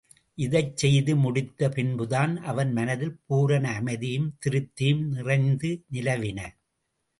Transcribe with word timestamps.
இதைச் 0.37 0.77
செய்து 0.77 1.15
முடித்த 1.15 1.69
பின்புதான் 1.69 2.33
அவன் 2.43 2.71
மனத்தில் 2.73 3.19
பூரண 3.25 3.65
அமைதியும் 3.71 4.29
திருப்தியும் 4.39 5.05
நிறைந்து 5.09 5.71
நிலவின. 5.91 6.39